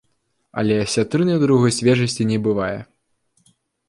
Але 0.59 0.77
асятрыны 0.85 1.35
другой 1.43 1.71
свежасці 1.79 2.27
не 2.31 2.39
бывае. 2.47 2.79